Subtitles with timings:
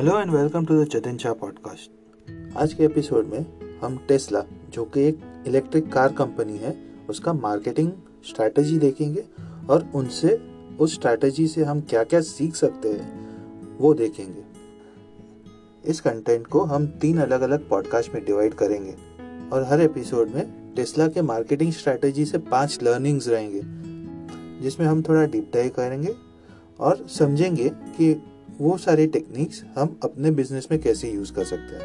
[0.00, 1.90] Hello and welcome to the Jatin Shah podcast
[2.56, 3.46] आज के episode में
[3.80, 6.76] हम टेस्ला जो कि एक इलेक्ट्रिक कार कंपनी है,
[7.08, 7.92] उसका मार्केटिंग
[8.28, 9.24] स्ट्रैटेजी देखेंगे
[9.70, 10.40] और उनसे,
[10.80, 14.44] उस स्ट्रैटेजी से हम क्या क्या सीख सकते हैं, वो देखेंगे।
[15.84, 18.94] इस कंटेंट को हम तीन अलग अलग पॉडकास्ट में डिवाइड करेंगे
[19.52, 23.60] और हर एपिसोड में टेस्ला के मार्केटिंग स्ट्रैटेजी से पाँच लर्निंग्स रहेंगे,
[24.62, 26.14] जिसमें हम थोड़ा डीप डाइव करेंगे
[26.80, 28.22] और समझेंगे कि
[28.60, 31.84] वो सारे टेक्निक्स हम अपने बिज़नेस में कैसे यूज़ कर सकते हैं?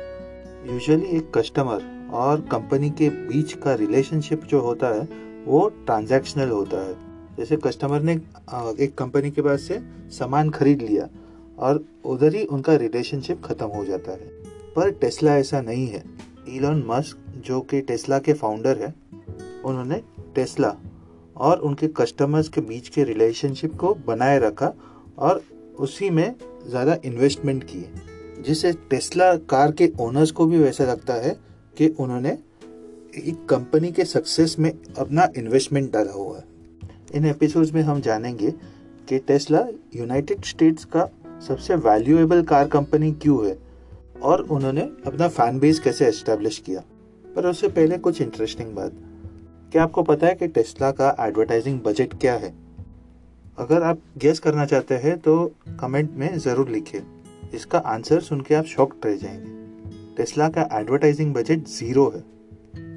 [0.74, 5.08] यूजुअली एक कस्टमर और कंपनी के बीच का रिलेशनशिप जो होता है,
[5.46, 6.94] वो ट्रांजैक्शनल होता है।
[7.38, 8.14] जैसे कस्टमर ने
[8.80, 9.80] एक कंपनी के पास से
[10.10, 11.10] सामान खरीद लिया
[11.60, 14.28] और उधर ही उनका रिलेशनशिप खत्म हो जाता है।
[14.76, 16.04] पर टेस्ला ऐसा नहीं है।
[16.50, 18.96] इलॉन मस्क जो कि टेस्ला के फाउंडर है,
[19.66, 20.02] उन्होंने
[20.36, 20.78] टेस्ला
[21.38, 24.74] और उनके कस्टमर्स के बीच के रिलेशनशिप को बनाए रखा
[25.18, 25.44] और
[25.80, 26.36] उसी में
[26.68, 27.90] ज़्यादा इन्वेस्टमेंट किए
[28.44, 31.36] जिससे टेस्ला कार के ओनर्स को भी वैसा लगता है
[31.78, 32.38] कि उन्होंने
[33.18, 36.44] एक कंपनी के सक्सेस में अपना इन्वेस्टमेंट डाला हुआ है।
[37.14, 38.52] इन एपिसोड्स में हम जानेंगे
[39.10, 39.66] कि टेस्ला
[39.96, 41.10] यूनाइटेड स्टेट्स का
[41.48, 43.58] सबसे वैल्यूएबल कार कंपनी क्यों है
[44.22, 46.84] और उन्होंने अपना फ़ैन बेस कैसे एस्टेब्लिश किया।
[47.36, 48.94] पर उससे पहले कुछ इंटरेस्टिंग बात।
[49.72, 52.54] क्या आपको पता है कि टेस्ला का एडवर्टाइजिंग बजट क्या है?
[53.58, 55.36] अगर आप गेस करना चाहते हैं तो
[55.80, 57.04] कमेंट में ज़रूर लिखिए।
[57.54, 62.22] इसका आंसर सुन के आप शॉक्ड रह जाएँगे। टेस्ला का एडवर्टाइजिंग बजट ज़ीरो है।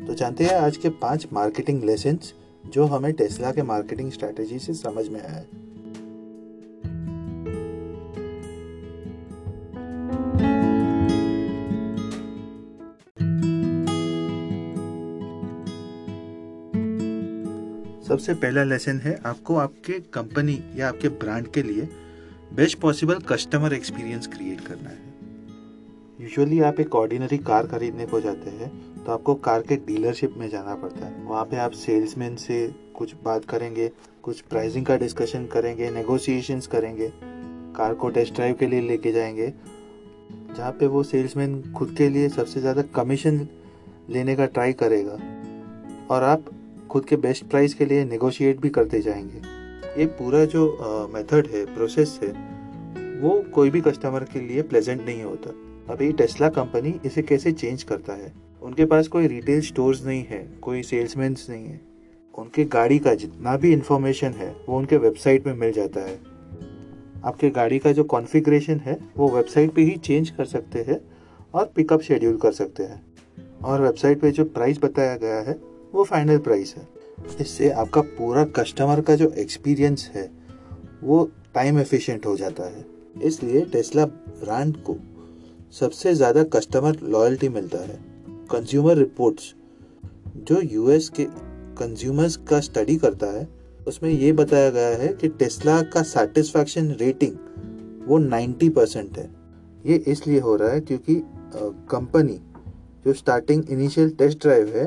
[0.06, 2.18] तो जानते हैं आज के पाँच मार्केटिंग लेसन
[2.66, 5.46] जो हमें टेस्ला के मार्केटिंग स्ट्रेटेजी से समझ में आया है।
[18.08, 21.88] सबसे पहला लेसन है आपको आपके कंपनी या आपके ब्रांड के लिए
[22.54, 25.06] best possible customer experience create करना है।
[26.20, 28.70] यूजुअली आप एक ऑर्डिनरी कार खरीदने को जाते हैं
[29.04, 32.66] तो आपको कार के डीलरशिप में जाना पड़ता है। वहाँ पे आप सेल्समैन से
[32.96, 33.90] कुछ बात करेंगे,
[34.22, 37.12] कुछ प्राइसिंग का डिस्कशन करेंगे नेगोशिएशंस करेंगे,
[37.76, 39.52] कार को टेस्ट ड्राइव के लिए लेके जाएँगे,
[40.56, 43.46] जहाँ पे वो सेल्समैन खुद के लिए सबसे ज़्यादा कमीशन
[44.10, 45.18] लेने का ट्राई करेगा।
[46.10, 46.50] और आप
[46.90, 49.38] खुद के बेस्ट प्राइस के लिए नेगोशिएट भी करते जाएँगे।
[50.00, 50.78] ये पूरा जो
[51.14, 52.30] मेथड है प्रोसेस है,
[53.20, 55.50] वो कोई भी कस्टमर के लिए प्लेजेंट नहीं होता।
[55.92, 58.32] अभी टेस्ला कंपनी इसे कैसे चेंज करता है?
[58.62, 61.80] उनके पास कोई रिटेल स्टोर्स नहीं है, कोई सेल्समैन नहीं है।
[62.38, 66.20] उनके गाड़ी का जितना भी इंफॉर्मेशन है, वो उनके वेबसाइट में मिल जाता है।
[67.24, 71.00] आपके गाड़ी का जो कॉन्फ़िगरेशन है, वो वेबसाइट पे ही चेंज कर सकते हैं
[71.54, 73.06] और पिकअप शेड्यूल कर सकते हैं।
[73.64, 76.86] और वेबसाइट पे जो प्राइस बताया गया है वो फाइनल प्राइस है।
[77.40, 80.30] इससे आपका पूरा कस्टमर का जो एक्सपीरियंस है,
[81.02, 82.84] वो टाइम एफिशिएंट हो जाता है।
[83.22, 84.96] इसलिए टेस्ला ब्रांड को
[85.72, 87.98] सबसे ज़्यादा कस्टमर लॉयल्टी मिलता है।
[88.50, 89.54] कंज्यूमर रिपोर्ट्स
[90.48, 91.24] जो यूएस के
[91.78, 93.46] कंज्यूमर्स का स्टडी करता है,
[93.86, 99.28] उसमें ये बताया गया है कि टेस्ला का सेटिस्फैक्शन रेटिंग वो 90 परसेंट है।
[99.86, 101.20] ये इसलिए हो रहा है क्योंकि
[101.90, 102.40] कंपनी
[103.06, 104.86] जो स्टार्टिंग इनिशियल टेस्ट ड्राइव है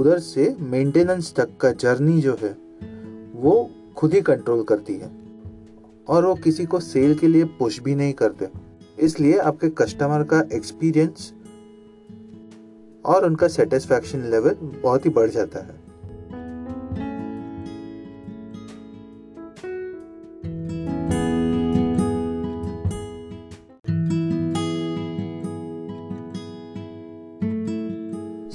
[0.00, 2.56] उधर से मेंटेनेंस तक का जर्नी जो है,
[3.34, 5.10] वो खुद ही कंट्रोल करती है।
[6.08, 8.48] और वो किसी को सेल के लिए पुश भी नहीं करते।
[8.98, 11.34] इसलिए आपके कस्टमर का एक्सपीरियंस
[13.04, 15.79] और उनका सेटिस्फैक्शन लेवल बहुत ही बढ़ जाता है।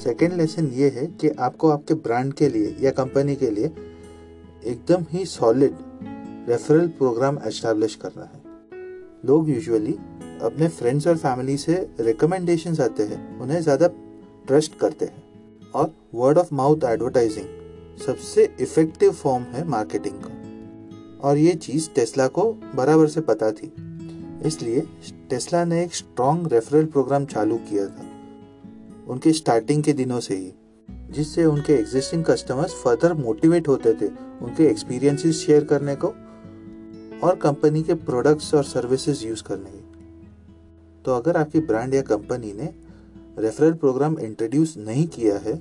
[0.05, 3.65] सेकेंड लेसन ये है कि आपको आपके ब्रांड के लिए या कंपनी के लिए
[4.65, 5.77] एकदम ही सॉलिड
[6.49, 8.41] रेफरल प्रोग्राम एस्टेब्लिश करना है।
[9.25, 9.93] लोग यूजुअली
[10.41, 13.87] अपने फ्रेंड्स और फैमिली से रिकमेंडेशन आते हैं, उन्हें ज़्यादा
[14.47, 21.37] ट्रस्ट करते हैं और वर्ड ऑफ़ माउथ एडवर्टाइजिंग सबसे इफ़ेक्टिव फॉर्म है मार्केटिंग का। और
[21.37, 23.73] ये चीज़ टेस्ला को बराबर से पता थी,
[24.45, 24.87] इसलिए
[25.29, 28.13] टेस्ला ने एक स्ट्रॉन्ग रेफरल प्रोग्राम चालू किया था।
[29.07, 30.51] उनके स्टार्टिंग के दिनों से ही,
[31.11, 34.07] जिससे उनके एग्जिस्टिंग कस्टमर्स फर्दर मोटिवेट होते थे
[34.41, 36.07] उनके एक्सपीरियंसेस शेयर करने को
[37.23, 39.83] और कंपनी के प्रोडक्ट्स और सर्विसेज़ यूज़ करने की।
[41.05, 42.73] तो अगर आपकी ब्रांड या कंपनी ने
[43.39, 45.55] रेफरल प्रोग्राम इंट्रोड्यूस नहीं किया है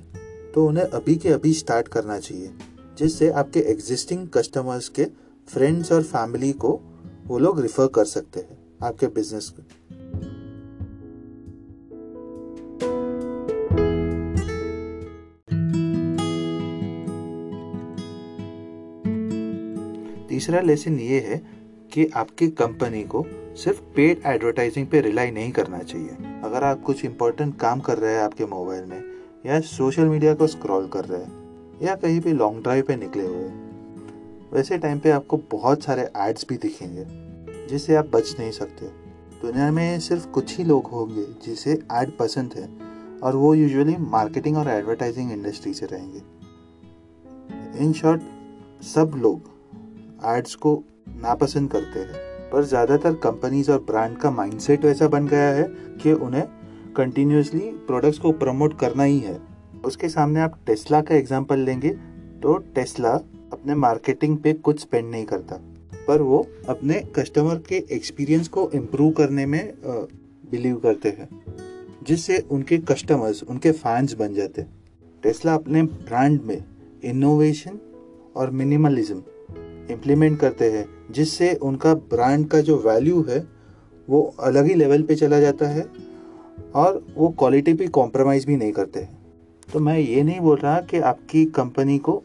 [0.53, 2.51] तो उन्हें अभी के अभी स्टार्ट करना चाहिए,
[2.97, 5.05] जिससे आपके एग्जिस्टिंग कस्टमर्स के
[5.47, 6.79] फ्रेंड्स और फैमिली को
[7.27, 9.63] वो लोग रिफर कर सकते हैं, आपके बिज़नेस को।
[20.45, 21.37] तीसरा लेसन ये है
[21.93, 23.23] कि आपकी कंपनी को
[23.57, 28.13] सिर्फ़ पेड एडवर्टाइजिंग पे रिलाई नहीं करना चाहिए। अगर आप कुछ इंपॉर्टेंट काम कर रहे
[28.13, 29.01] हैं आपके मोबाइल में,
[29.45, 33.23] या सोशल मीडिया को स्क्रॉल कर रहे हैं, या कहीं भी लॉन्ग ड्राइव पे निकले
[33.23, 33.47] हुए
[34.53, 37.05] वैसे टाइम पे आपको बहुत सारे एड्स भी दिखेंगे,
[37.67, 38.85] जिससे आप बच नहीं सकते।
[39.41, 42.69] दुनिया में सिर्फ़ कुछ ही लोग होंगे जिसे एड पसंद है,
[43.23, 46.21] और वो यूजुअली मार्केटिंग और एडवर्टाइजिंग इंडस्ट्री से रहेंगे।
[47.85, 48.21] इन शॉर्ट
[48.85, 49.54] सब लोग
[50.27, 50.83] एड्स को
[51.17, 55.63] नापसंद करते हैं। पर ज़्यादातर कंपनीज़ और ब्रांड का माइंडसेट वैसा बन गया है
[56.01, 56.43] कि उन्हें
[56.97, 59.39] कंटिन्यूसली प्रोडक्ट्स को प्रमोट करना ही है।
[59.85, 61.89] उसके सामने आप टेस्ला का एग्ज़ाम्पल लेंगे
[62.41, 63.13] तो टेस्ला
[63.53, 65.55] अपने मार्केटिंग पे कुछ स्पेंड नहीं करता।
[66.07, 69.73] पर वो अपने कस्टमर के एक्सपीरियंस को इम्प्रूव करने में
[70.51, 71.29] बिलीव करते हैं,
[72.07, 74.65] जिससे उनके कस्टमर्स उनके फैंस बन जाते
[75.23, 76.63] टेस्ला अपने ब्रांड में
[77.03, 77.79] इनोवेशन
[78.35, 79.21] और मिनिमलिज्म
[79.91, 83.39] इम्प्लीमेंट करते हैं, जिससे उनका ब्रांड का जो वैल्यू है,
[84.07, 85.85] वो अलग ही लेवल पे चला जाता है
[86.75, 89.07] और वो क्वालिटी भी कॉम्प्रोमाइज़ भी नहीं करते
[89.67, 92.21] तो मैं ये नहीं बोल रहा कि आपकी कंपनी को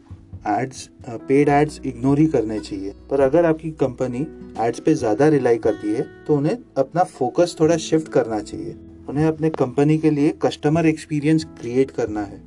[0.49, 4.19] एड्स पेड एड्स इग्नोर ही करने चाहिए। पर अगर आपकी कंपनी
[4.59, 8.75] एड्स पे ज़्यादा रिलाई करती है तो उन्हें अपना फोकस थोड़ा शिफ्ट करना चाहिए।
[9.09, 12.41] उन्हें अपने कंपनी के लिए कस्टमर एक्सपीरियंस क्रिएट करना है।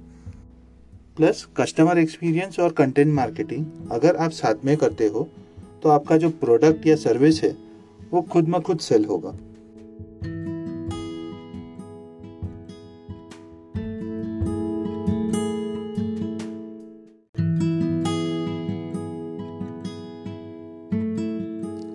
[1.16, 5.28] प्लस कस्टमर एक्सपीरियंस और कंटेंट मार्केटिंग अगर आप साथ में करते हो
[5.82, 7.56] तो आपका जो प्रोडक्ट या सर्विस है,
[8.12, 9.30] वो खुद में खुद सेल होगा।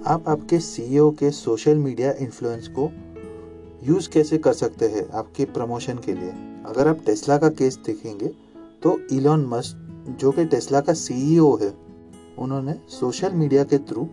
[0.06, 2.90] आप आपके सीईओ के सोशल मीडिया इन्फ्लुएंस को
[3.84, 6.30] यूज़ कैसे कर सकते हैं आपके प्रमोशन के लिए?
[6.66, 8.49] अगर आप टेस्ला का केस देखेंगे
[8.82, 11.74] तो इलॉन मस्क जो कि टेस्ला का सीईओ है,
[12.40, 14.08] उन्होंने सोशल मीडिया के थ्रू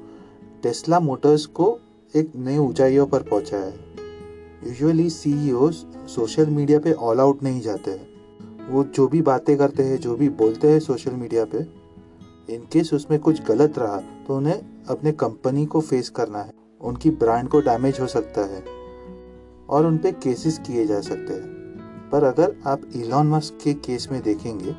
[0.63, 1.79] टेस्ला मोटर्स को
[2.15, 3.85] एक नई ऊंचाइयों पर पहुँचाया है।
[4.67, 9.83] यूजुअली सीईओ सोशल मीडिया पे ऑल आउट नहीं जाते हैं। वो जो भी बातें करते
[9.83, 11.67] हैं, जो भी बोलते हैं सोशल मीडिया पे
[12.49, 13.97] इनकेस उसमें कुछ गलत रहा
[14.27, 18.63] तो उन्हें अपने कंपनी को फेस करना है। उनकी ब्रांड को डैमेज हो सकता है
[19.69, 21.56] और उन पर केसेस किए जा सकते हैं।
[22.13, 24.75] पर अगर आप इलॉन मस्क के केस में देखेंगे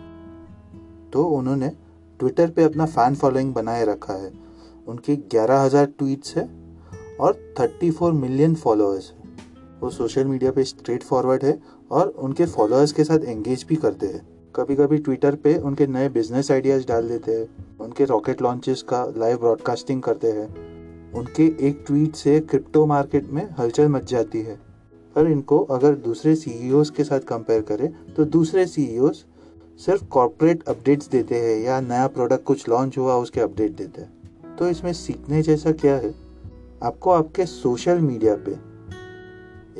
[1.13, 1.71] तो उन्होंने
[2.19, 4.31] ट्विटर पे अपना फ़ैन फॉलोइंग बनाए रखा है।
[4.87, 6.49] उनके 11,000 ट्वीट्स है
[7.19, 9.17] और 34 मिलियन फॉलोअर्स है।
[9.79, 11.59] वो सोशल मीडिया पे स्ट्रेट फॉरवर्ड है
[11.91, 16.09] और उनके फॉलोअर्स के साथ एंगेज भी करते हैं। कभी कभी ट्विटर पे उनके नए
[16.09, 20.47] बिज़नेस आइडियाज़ डाल देते हैं। उनके रॉकेट लॉन्चेस का लाइव ब्रॉडकास्टिंग करते हैं।
[21.13, 24.66] उनके एक ट्वीट से क्रिप्टो मार्केट में हलचल मच जाती है।
[25.17, 29.13] पर इनको अगर दूसरे सी e के साथ कंपेयर करें तो दूसरे सी e
[29.79, 34.55] सिर्फ़ कॉरपोरेट अपडेट्स देते हैं या नया प्रोडक्ट कुछ लॉन्च हुआ उसके अपडेट देते हैं।
[34.55, 36.13] तो इसमें सीखने जैसा क्या है?
[36.83, 38.51] आपको आपके सोशल मीडिया पे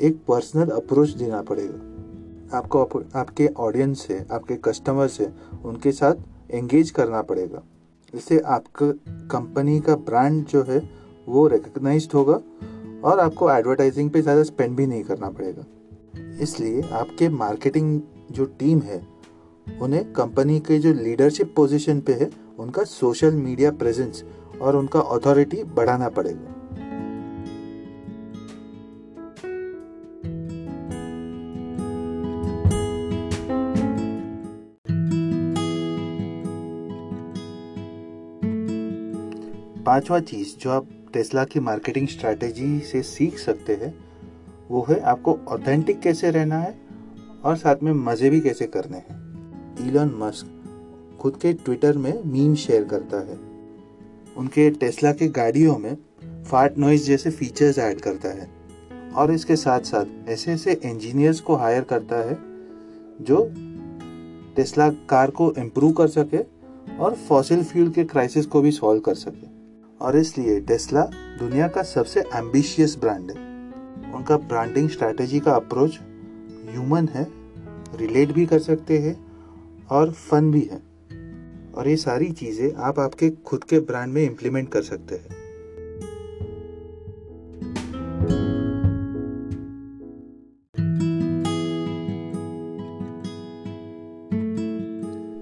[0.06, 5.28] एक पर्सनल अप्रोच देना पड़ेगा। आपको आप, आपके ऑडियंस से आपके कस्टमर से
[5.64, 6.14] उनके साथ
[6.50, 7.62] एंगेज करना पड़ेगा।
[8.14, 8.90] इससे आपका
[9.30, 10.82] कंपनी का ब्रांड जो है
[11.28, 12.40] वो रिकग्नाइज होगा
[13.04, 15.64] और आपको एडवर्टाइजिंग पे ज़्यादा स्पेंड भी नहीं करना पड़ेगा।
[16.42, 18.00] इसलिए आपके मार्केटिंग
[18.30, 19.02] जो टीम है,
[19.82, 24.24] उन्हें कंपनी के जो लीडरशिप पोजीशन पे है, उनका सोशल मीडिया प्रेजेंस
[24.62, 26.54] और उनका अथॉरिटी बढ़ाना पड़ेगा।
[39.86, 43.94] पांचवा चीज़ जो आप टेस्ला की मार्केटिंग स्ट्रैटेजी से सीख सकते हैं।
[44.68, 46.78] वो है आपको ऑथेंटिक कैसे रहना है
[47.44, 50.54] और साथ में मज़े भी कैसे करने हैं। इलॉन मस्क
[51.20, 53.38] खुद के ट्विटर में मीम शेयर करता है।
[54.36, 55.96] उनके टेस्ला के गाड़ियों में
[56.44, 58.58] फाट नॉइज़ जैसे फीचर्स ऐड करता है।
[59.14, 62.38] और इसके साथ साथ ऐसे ऐसे इंजीनियर्स को हायर करता है,
[63.20, 63.54] जो
[64.56, 66.38] टेस्ला कार को इम्प्रूव कर सके
[66.96, 69.57] और फॉसिल फ्यूल के क्राइसिस को भी सॉल्व कर सके।
[70.00, 71.02] और इसलिए टेस्ला
[71.38, 73.46] दुनिया का सबसे एम्बिशियस ब्रांड है।
[74.14, 75.98] उनका ब्रांडिंग स्ट्रैटेजी का अप्रोच
[76.70, 77.26] ह्यूमन है
[77.96, 79.16] रिलेट भी कर सकते हैं
[79.90, 80.82] और फन भी है।
[81.74, 85.36] और ये सारी चीज़ें आप आपके खुद के ब्रांड में इम्प्लीमेंट कर सकते हैं।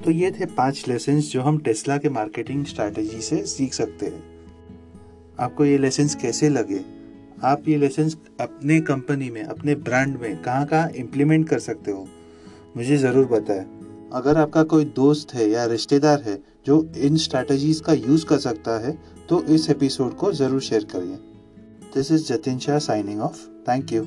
[0.03, 4.26] तो ये थे पाँच लेसन जो हम टेस्ला के मार्केटिंग स्ट्रैटेजी से सीख सकते हैं।
[5.39, 6.81] आपको ये लेसन कैसे लगे?
[7.45, 12.07] आप ये लेसन अपने कंपनी में, अपने ब्रांड में कहाँ कहाँ इम्प्लीमेंट कर सकते हो?
[12.77, 13.65] मुझे ज़रूर बताएँ।
[14.13, 18.79] अगर आपका कोई दोस्त है या रिश्तेदार है जो इन स्ट्रैटेजीज का यूज़ कर सकता
[18.87, 18.97] है
[19.29, 21.17] तो इस एपिसोड को ज़रूर शेयर करिए।
[21.95, 24.03] This is Jatin Shah signing off thank you